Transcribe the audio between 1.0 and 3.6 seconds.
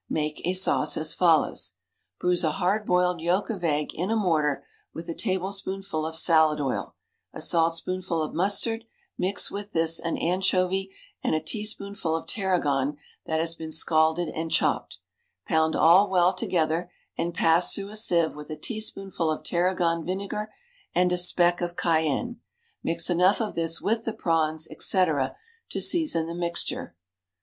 follows: Bruise a hard boiled yolk